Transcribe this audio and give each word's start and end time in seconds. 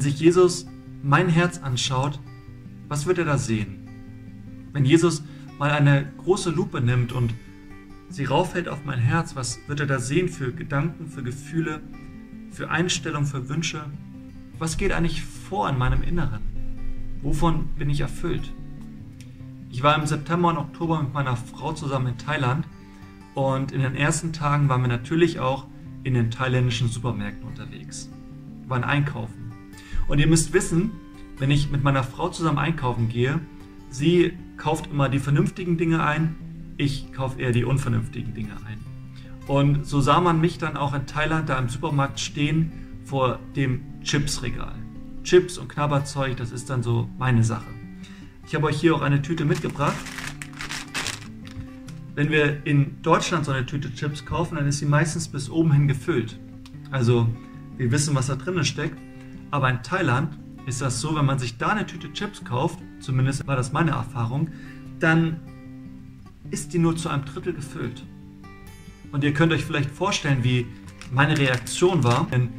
Wenn 0.00 0.10
sich 0.12 0.18
Jesus 0.18 0.66
mein 1.02 1.28
Herz 1.28 1.58
anschaut, 1.58 2.20
was 2.88 3.04
wird 3.04 3.18
er 3.18 3.26
da 3.26 3.36
sehen? 3.36 3.86
Wenn 4.72 4.86
Jesus 4.86 5.22
mal 5.58 5.72
eine 5.72 6.10
große 6.16 6.48
Lupe 6.48 6.80
nimmt 6.80 7.12
und 7.12 7.34
sie 8.08 8.24
raufhält 8.24 8.66
auf 8.66 8.86
mein 8.86 8.98
Herz, 8.98 9.36
was 9.36 9.58
wird 9.68 9.80
er 9.80 9.84
da 9.84 9.98
sehen 9.98 10.30
für 10.30 10.54
Gedanken, 10.54 11.06
für 11.06 11.22
Gefühle, 11.22 11.82
für 12.50 12.70
Einstellungen, 12.70 13.26
für 13.26 13.50
Wünsche? 13.50 13.84
Was 14.58 14.78
geht 14.78 14.92
eigentlich 14.92 15.22
vor 15.22 15.68
in 15.68 15.76
meinem 15.76 16.02
Inneren? 16.02 16.40
Wovon 17.20 17.66
bin 17.76 17.90
ich 17.90 18.00
erfüllt? 18.00 18.54
Ich 19.68 19.82
war 19.82 19.98
im 20.00 20.06
September 20.06 20.48
und 20.48 20.56
Oktober 20.56 21.02
mit 21.02 21.12
meiner 21.12 21.36
Frau 21.36 21.74
zusammen 21.74 22.06
in 22.06 22.16
Thailand 22.16 22.66
und 23.34 23.70
in 23.70 23.82
den 23.82 23.96
ersten 23.96 24.32
Tagen 24.32 24.70
waren 24.70 24.80
wir 24.80 24.88
natürlich 24.88 25.40
auch 25.40 25.66
in 26.04 26.14
den 26.14 26.30
thailändischen 26.30 26.88
Supermärkten 26.88 27.46
unterwegs. 27.46 28.08
Waren 28.66 28.84
einkaufen. 28.84 29.49
Und 30.10 30.18
ihr 30.18 30.26
müsst 30.26 30.52
wissen, 30.52 30.90
wenn 31.38 31.52
ich 31.52 31.70
mit 31.70 31.84
meiner 31.84 32.02
Frau 32.02 32.30
zusammen 32.30 32.58
einkaufen 32.58 33.08
gehe, 33.08 33.38
sie 33.90 34.32
kauft 34.56 34.88
immer 34.90 35.08
die 35.08 35.20
vernünftigen 35.20 35.78
Dinge 35.78 36.02
ein, 36.02 36.34
ich 36.76 37.12
kaufe 37.12 37.40
eher 37.40 37.52
die 37.52 37.62
unvernünftigen 37.62 38.34
Dinge 38.34 38.56
ein. 38.66 38.80
Und 39.46 39.86
so 39.86 40.00
sah 40.00 40.20
man 40.20 40.40
mich 40.40 40.58
dann 40.58 40.76
auch 40.76 40.94
in 40.94 41.06
Thailand 41.06 41.48
da 41.48 41.56
im 41.60 41.68
Supermarkt 41.68 42.18
stehen 42.18 42.72
vor 43.04 43.38
dem 43.54 43.82
Chipsregal. 44.02 44.74
Chips 45.22 45.58
und 45.58 45.68
Knabberzeug, 45.68 46.36
das 46.36 46.50
ist 46.50 46.70
dann 46.70 46.82
so 46.82 47.08
meine 47.16 47.44
Sache. 47.44 47.70
Ich 48.48 48.54
habe 48.56 48.66
euch 48.66 48.80
hier 48.80 48.96
auch 48.96 49.02
eine 49.02 49.22
Tüte 49.22 49.44
mitgebracht. 49.44 49.94
Wenn 52.16 52.30
wir 52.30 52.66
in 52.66 53.00
Deutschland 53.02 53.44
so 53.44 53.52
eine 53.52 53.64
Tüte 53.64 53.94
Chips 53.94 54.24
kaufen, 54.26 54.56
dann 54.56 54.66
ist 54.66 54.80
sie 54.80 54.86
meistens 54.86 55.28
bis 55.28 55.48
oben 55.48 55.70
hin 55.70 55.86
gefüllt. 55.86 56.40
Also 56.90 57.28
wir 57.76 57.92
wissen, 57.92 58.16
was 58.16 58.26
da 58.26 58.34
drinnen 58.34 58.64
steckt. 58.64 58.98
Aber 59.50 59.68
in 59.68 59.82
Thailand 59.82 60.38
ist 60.66 60.80
das 60.80 61.00
so, 61.00 61.16
wenn 61.16 61.24
man 61.24 61.38
sich 61.38 61.58
da 61.58 61.68
eine 61.68 61.86
Tüte 61.86 62.12
Chips 62.12 62.44
kauft, 62.44 62.78
zumindest 63.00 63.46
war 63.46 63.56
das 63.56 63.72
meine 63.72 63.92
Erfahrung, 63.92 64.50
dann 64.98 65.40
ist 66.50 66.72
die 66.72 66.78
nur 66.78 66.96
zu 66.96 67.08
einem 67.08 67.24
Drittel 67.24 67.52
gefüllt. 67.52 68.04
Und 69.12 69.24
ihr 69.24 69.34
könnt 69.34 69.52
euch 69.52 69.64
vielleicht 69.64 69.90
vorstellen, 69.90 70.44
wie 70.44 70.66
meine 71.12 71.36
Reaktion 71.36 72.04
war. 72.04 72.26
Den 72.26 72.50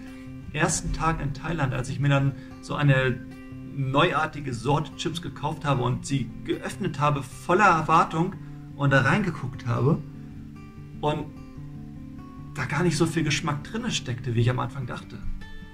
ersten 0.54 0.92
Tag 0.94 1.22
in 1.22 1.34
Thailand, 1.34 1.74
als 1.74 1.90
ich 1.90 2.00
mir 2.00 2.10
dann 2.10 2.34
so 2.62 2.76
eine 2.76 3.26
neuartige 3.74 4.54
Sorte 4.54 4.94
Chips 4.98 5.22
gekauft 5.22 5.64
habe 5.64 5.84
und 5.84 6.06
sie 6.06 6.30
geöffnet 6.44 7.00
habe, 7.00 7.24
voller 7.24 7.66
Erwartung 7.66 8.36
und 8.76 8.92
da 8.92 9.02
reingeguckt 9.02 9.66
habe 9.66 10.00
und 11.00 11.26
da 12.54 12.66
gar 12.66 12.84
nicht 12.84 12.98
so 12.98 13.06
viel 13.06 13.24
Geschmack 13.24 13.64
drin 13.64 13.90
steckte, 13.92 14.36
wie 14.36 14.42
ich 14.42 14.50
am 14.50 14.60
Anfang 14.60 14.86
dachte. 14.88 15.18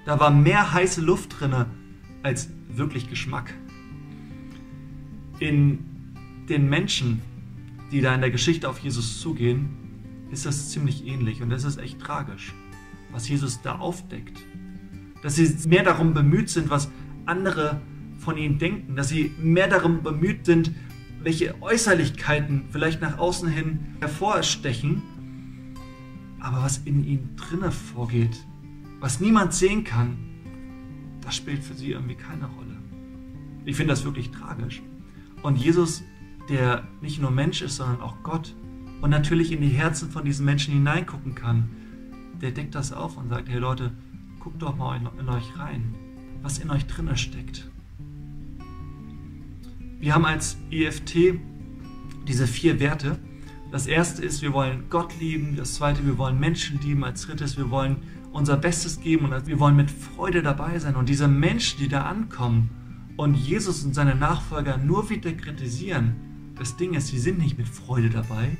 Da 0.04 0.18
war 0.20 0.30
mehr 0.30 0.72
heiße 0.72 1.00
Luft 1.00 1.40
drin 1.40 1.66
als 2.22 2.50
wirklich 2.68 3.08
Geschmack. 3.08 3.52
In 5.38 5.84
den 6.48 6.68
Menschen, 6.68 7.20
die 7.92 8.00
da 8.00 8.14
in 8.14 8.20
der 8.20 8.30
Geschichte 8.30 8.68
auf 8.68 8.78
Jesus 8.78 9.20
zugehen, 9.20 9.68
ist 10.30 10.46
das 10.46 10.70
ziemlich 10.70 11.06
ähnlich 11.06 11.42
und 11.42 11.50
das 11.50 11.64
ist 11.64 11.78
echt 11.78 12.00
tragisch, 12.00 12.54
was 13.12 13.28
Jesus 13.28 13.62
da 13.62 13.76
aufdeckt. 13.76 14.38
Dass 15.22 15.36
sie 15.36 15.68
mehr 15.68 15.82
darum 15.82 16.14
bemüht 16.14 16.50
sind, 16.50 16.70
was 16.70 16.90
andere 17.26 17.80
von 18.18 18.36
ihnen 18.36 18.58
denken, 18.58 18.96
dass 18.96 19.08
sie 19.08 19.32
mehr 19.40 19.68
darum 19.68 20.02
bemüht 20.02 20.46
sind, 20.46 20.72
welche 21.22 21.60
Äußerlichkeiten 21.62 22.66
vielleicht 22.70 23.00
nach 23.00 23.18
außen 23.18 23.48
hin 23.48 23.80
hervorstechen, 24.00 25.02
aber 26.40 26.62
was 26.62 26.78
in 26.78 27.04
ihnen 27.04 27.36
drinne 27.36 27.72
vorgeht, 27.72 28.36
was 29.00 29.20
niemand 29.20 29.54
sehen 29.54 29.84
kann, 29.84 30.18
das 31.20 31.36
spielt 31.36 31.62
für 31.62 31.74
sie 31.74 31.92
irgendwie 31.92 32.14
keine 32.14 32.46
Rolle. 32.46 32.76
Ich 33.64 33.76
finde 33.76 33.92
das 33.92 34.04
wirklich 34.04 34.30
tragisch. 34.30 34.82
Und 35.42 35.56
Jesus, 35.56 36.02
der 36.48 36.88
nicht 37.00 37.20
nur 37.20 37.30
Mensch 37.30 37.62
ist, 37.62 37.76
sondern 37.76 38.00
auch 38.00 38.22
Gott 38.22 38.54
und 39.02 39.10
natürlich 39.10 39.52
in 39.52 39.60
die 39.60 39.68
Herzen 39.68 40.10
von 40.10 40.24
diesen 40.24 40.44
Menschen 40.44 40.74
hineingucken 40.74 41.34
kann, 41.34 41.70
der 42.40 42.50
deckt 42.50 42.74
das 42.74 42.92
auf 42.92 43.16
und 43.16 43.28
sagt, 43.28 43.48
hey 43.48 43.58
Leute, 43.58 43.92
guckt 44.40 44.62
doch 44.62 44.76
mal 44.76 45.00
in, 45.18 45.28
euch 45.28 45.58
rein 45.58 45.94
was 46.42 46.58
in 46.58 46.70
euch 46.70 46.86
drinne 46.86 47.16
steckt. 47.16 47.68
Wir 50.00 50.14
haben 50.14 50.24
als 50.24 50.56
EFT 50.70 51.40
diese 52.26 52.46
vier 52.46 52.78
Werte. 52.78 53.18
Das 53.72 53.86
erste 53.86 54.22
ist, 54.22 54.42
wir 54.42 54.52
wollen 54.52 54.84
Gott 54.88 55.18
lieben. 55.18 55.56
Das 55.56 55.74
zweite, 55.74 56.06
wir 56.06 56.16
wollen 56.18 56.38
Menschen 56.38 56.80
lieben. 56.80 57.04
Als 57.04 57.22
drittes, 57.22 57.56
wir 57.56 57.70
wollen 57.70 57.96
unser 58.38 58.56
Bestes 58.56 59.00
geben 59.00 59.26
und 59.26 59.46
wir 59.46 59.60
wollen 59.60 59.76
mit 59.76 59.90
Freude 59.90 60.42
dabei 60.42 60.78
sein. 60.78 60.96
Und 60.96 61.08
diese 61.08 61.28
Menschen, 61.28 61.78
die 61.80 61.88
da 61.88 62.02
ankommen 62.02 62.70
und 63.16 63.34
Jesus 63.34 63.84
und 63.84 63.94
seine 63.94 64.14
Nachfolger 64.14 64.78
nur 64.78 65.10
wieder 65.10 65.32
kritisieren, 65.32 66.14
das 66.56 66.76
Ding 66.76 66.94
ist, 66.94 67.12
die 67.12 67.18
sind 67.18 67.38
nicht 67.38 67.58
mit 67.58 67.68
Freude 67.68 68.10
dabei, 68.10 68.56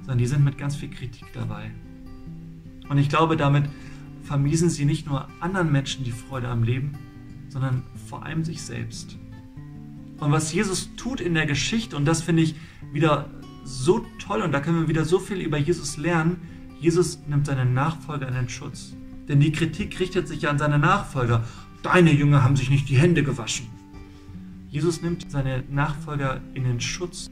sondern 0.00 0.18
die 0.18 0.26
sind 0.26 0.44
mit 0.44 0.58
ganz 0.58 0.76
viel 0.76 0.90
Kritik 0.90 1.26
dabei. 1.32 1.70
Und 2.88 2.98
ich 2.98 3.08
glaube, 3.08 3.36
damit 3.36 3.64
vermiesen 4.22 4.68
sie 4.68 4.84
nicht 4.84 5.06
nur 5.06 5.28
anderen 5.40 5.72
Menschen 5.72 6.04
die 6.04 6.12
Freude 6.12 6.48
am 6.48 6.62
Leben, 6.62 6.92
sondern 7.48 7.82
vor 8.08 8.24
allem 8.24 8.44
sich 8.44 8.62
selbst. 8.62 9.18
Und 10.18 10.32
was 10.32 10.52
Jesus 10.52 10.90
tut 10.96 11.20
in 11.20 11.34
der 11.34 11.46
Geschichte, 11.46 11.96
und 11.96 12.04
das 12.04 12.22
finde 12.22 12.42
ich 12.42 12.54
wieder 12.92 13.30
so 13.64 14.04
toll, 14.18 14.42
und 14.42 14.52
da 14.52 14.60
können 14.60 14.82
wir 14.82 14.88
wieder 14.88 15.04
so 15.04 15.18
viel 15.18 15.40
über 15.40 15.58
Jesus 15.58 15.96
lernen, 15.96 16.38
Jesus 16.80 17.18
nimmt 17.26 17.46
seine 17.46 17.66
Nachfolger 17.66 18.26
in 18.26 18.34
den 18.34 18.48
Schutz. 18.48 18.94
Denn 19.28 19.38
die 19.38 19.52
Kritik 19.52 20.00
richtet 20.00 20.26
sich 20.26 20.42
ja 20.42 20.50
an 20.50 20.58
seine 20.58 20.78
Nachfolger. 20.78 21.44
Deine 21.82 22.10
Jünger 22.10 22.42
haben 22.42 22.56
sich 22.56 22.70
nicht 22.70 22.88
die 22.88 22.96
Hände 22.96 23.22
gewaschen. 23.22 23.68
Jesus 24.70 25.02
nimmt 25.02 25.30
seine 25.30 25.62
Nachfolger 25.68 26.40
in 26.54 26.64
den 26.64 26.80
Schutz. 26.80 27.30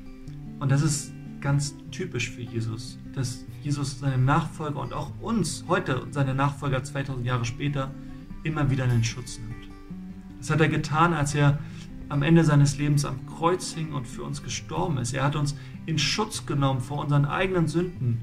Und 0.60 0.70
das 0.70 0.82
ist 0.82 1.12
ganz 1.40 1.74
typisch 1.90 2.30
für 2.30 2.42
Jesus, 2.42 2.98
dass 3.14 3.44
Jesus 3.62 3.98
seine 3.98 4.18
Nachfolger 4.18 4.80
und 4.80 4.92
auch 4.92 5.12
uns 5.20 5.64
heute, 5.66 6.06
seine 6.10 6.34
Nachfolger 6.34 6.84
2000 6.84 7.24
Jahre 7.24 7.44
später, 7.44 7.90
immer 8.42 8.70
wieder 8.70 8.84
in 8.84 8.90
den 8.90 9.04
Schutz 9.04 9.38
nimmt. 9.38 9.68
Das 10.38 10.50
hat 10.50 10.60
er 10.60 10.68
getan, 10.68 11.14
als 11.14 11.34
er 11.34 11.58
am 12.10 12.22
Ende 12.22 12.44
seines 12.44 12.76
Lebens 12.76 13.04
am 13.04 13.24
Kreuz 13.26 13.72
hing 13.72 13.92
und 13.92 14.06
für 14.06 14.24
uns 14.24 14.42
gestorben 14.42 14.98
ist. 14.98 15.14
Er 15.14 15.24
hat 15.24 15.36
uns 15.36 15.56
in 15.86 15.98
Schutz 15.98 16.44
genommen 16.44 16.80
vor 16.80 16.98
unseren 16.98 17.24
eigenen 17.24 17.66
Sünden, 17.66 18.20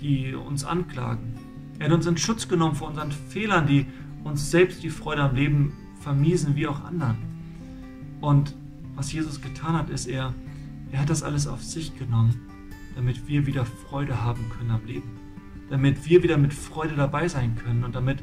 die 0.00 0.34
uns 0.34 0.64
anklagen. 0.64 1.34
Er 1.78 1.86
hat 1.86 1.92
uns 1.92 2.06
in 2.06 2.16
Schutz 2.16 2.48
genommen 2.48 2.74
vor 2.74 2.88
unseren 2.88 3.12
Fehlern, 3.12 3.66
die 3.66 3.86
uns 4.24 4.50
selbst 4.50 4.82
die 4.82 4.90
Freude 4.90 5.22
am 5.22 5.34
Leben 5.34 5.72
vermiesen, 6.00 6.56
wie 6.56 6.66
auch 6.66 6.82
anderen. 6.84 7.16
Und 8.20 8.54
was 8.94 9.12
Jesus 9.12 9.40
getan 9.40 9.74
hat, 9.74 9.90
ist, 9.90 10.06
er, 10.06 10.32
er 10.90 11.00
hat 11.00 11.10
das 11.10 11.22
alles 11.22 11.46
auf 11.46 11.62
sich 11.62 11.98
genommen 11.98 12.34
damit 12.96 13.28
wir 13.28 13.46
wieder 13.46 13.64
Freude 13.64 14.24
haben 14.24 14.48
können 14.48 14.70
am 14.70 14.84
Leben. 14.84 15.20
Damit 15.68 16.08
wir 16.08 16.22
wieder 16.22 16.38
mit 16.38 16.52
Freude 16.52 16.96
dabei 16.96 17.28
sein 17.28 17.54
können 17.56 17.84
und 17.84 17.94
damit 17.94 18.22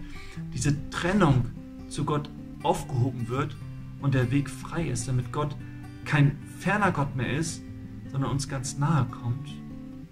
diese 0.53 0.89
Trennung 0.89 1.45
zu 1.87 2.03
Gott 2.03 2.29
aufgehoben 2.63 3.29
wird 3.29 3.55
und 4.01 4.15
der 4.15 4.31
Weg 4.31 4.49
frei 4.49 4.89
ist, 4.89 5.07
damit 5.07 5.31
Gott 5.31 5.55
kein 6.05 6.37
ferner 6.59 6.91
Gott 6.91 7.15
mehr 7.15 7.37
ist, 7.37 7.61
sondern 8.11 8.31
uns 8.31 8.49
ganz 8.49 8.77
nahe 8.77 9.05
kommt 9.05 9.49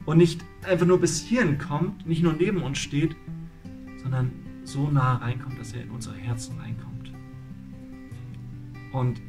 und 0.05 0.17
nicht 0.17 0.43
einfach 0.67 0.85
nur 0.85 0.99
bis 0.99 1.21
hierhin 1.21 1.57
kommt, 1.57 2.05
nicht 2.07 2.23
nur 2.23 2.33
neben 2.33 2.63
uns 2.63 2.77
steht, 2.77 3.15
sondern 4.01 4.31
so 4.63 4.89
nahe 4.89 5.21
reinkommt, 5.21 5.59
dass 5.59 5.73
er 5.73 5.83
in 5.83 5.91
unsere 5.91 6.15
Herzen 6.15 6.57
reinkommt. 6.59 7.11
Und 8.91 9.21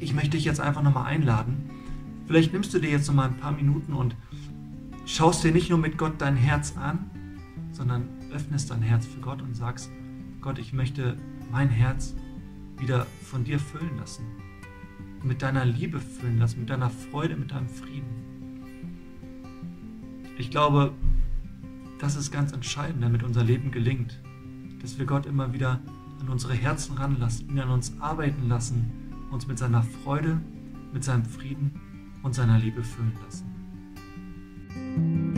ich 0.00 0.14
möchte 0.14 0.30
dich 0.30 0.44
jetzt 0.44 0.60
einfach 0.60 0.82
nochmal 0.82 1.06
einladen, 1.06 1.70
Vielleicht 2.32 2.52
nimmst 2.52 2.72
du 2.72 2.78
dir 2.78 2.90
jetzt 2.90 3.08
noch 3.08 3.14
mal 3.14 3.28
ein 3.28 3.36
paar 3.36 3.52
Minuten 3.52 3.92
und 3.92 4.16
schaust 5.04 5.44
dir 5.44 5.52
nicht 5.52 5.70
nur 5.70 5.78
mit 5.78 5.98
Gott 5.98 6.14
dein 6.18 6.36
Herz 6.36 6.76
an, 6.78 7.10
sondern 7.72 8.08
öffnest 8.32 8.70
dein 8.70 8.82
Herz 8.82 9.06
für 9.06 9.20
Gott 9.20 9.42
und 9.42 9.54
sagst, 9.54 9.90
Gott, 10.40 10.58
ich 10.58 10.72
möchte 10.72 11.16
mein 11.50 11.68
Herz 11.68 12.14
wieder 12.78 13.06
von 13.22 13.44
dir 13.44 13.58
füllen 13.58 13.98
lassen. 13.98 14.24
Mit 15.22 15.42
deiner 15.42 15.64
Liebe 15.64 16.00
füllen 16.00 16.38
lassen, 16.38 16.60
mit 16.60 16.70
deiner 16.70 16.90
Freude, 16.90 17.36
mit 17.36 17.50
deinem 17.50 17.68
Frieden. 17.68 18.31
Ich 20.38 20.50
glaube, 20.50 20.92
das 21.98 22.16
ist 22.16 22.32
ganz 22.32 22.52
entscheidend, 22.52 23.02
damit 23.02 23.22
unser 23.22 23.44
Leben 23.44 23.70
gelingt, 23.70 24.18
dass 24.80 24.98
wir 24.98 25.06
Gott 25.06 25.26
immer 25.26 25.52
wieder 25.52 25.80
an 26.20 26.28
unsere 26.28 26.54
Herzen 26.54 26.96
ranlassen, 26.96 27.50
ihn 27.50 27.60
an 27.60 27.70
uns 27.70 28.00
arbeiten 28.00 28.48
lassen, 28.48 28.90
uns 29.30 29.46
mit 29.46 29.58
seiner 29.58 29.82
Freude, 29.82 30.40
mit 30.92 31.04
seinem 31.04 31.24
Frieden 31.24 32.18
und 32.22 32.34
seiner 32.34 32.58
Liebe 32.58 32.82
füllen 32.82 33.12
lassen. 33.24 35.31